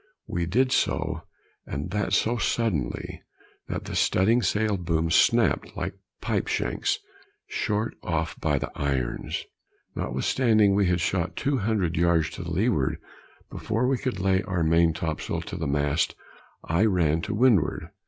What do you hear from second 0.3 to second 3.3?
did so, and that so suddenly,